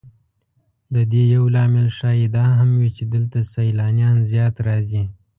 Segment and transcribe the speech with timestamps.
[0.93, 5.03] د دې یو لامل ښایي دا هم وي چې دلته سیلانیان زیات راځي.